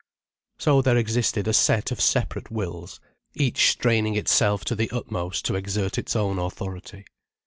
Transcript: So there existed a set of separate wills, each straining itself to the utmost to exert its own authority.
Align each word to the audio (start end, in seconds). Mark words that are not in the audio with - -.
So 0.57 0.81
there 0.81 0.97
existed 0.97 1.47
a 1.47 1.53
set 1.53 1.91
of 1.91 2.01
separate 2.01 2.49
wills, 2.49 2.99
each 3.35 3.69
straining 3.69 4.15
itself 4.15 4.65
to 4.65 4.75
the 4.75 4.89
utmost 4.89 5.45
to 5.45 5.53
exert 5.55 5.99
its 5.99 6.15
own 6.15 6.39
authority. 6.39 7.05